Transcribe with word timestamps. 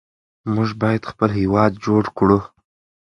موږ 0.53 0.69
باید 0.81 1.09
خپل 1.11 1.29
هېواد 1.39 1.71
جوړ 1.85 2.03
کړو. 2.17 2.39